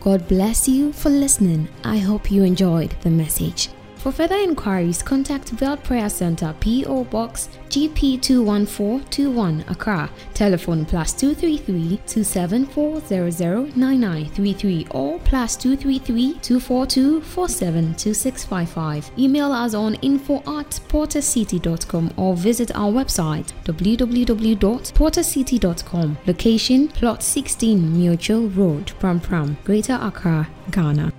[0.00, 1.68] God bless you for listening.
[1.84, 3.68] I hope you enjoyed the message.
[3.96, 10.10] For further inquiries, contact World Prayer Center PO Box GP21421 Accra.
[10.34, 19.10] Telephone plus 233 274009933 or plus 233 242 472655.
[19.18, 26.18] Email us on info at portercity.com or visit our website www.portercity.com.
[26.26, 31.12] Location Plot 16 Mutual Road, Pram Pram, Greater Accra, Ghana.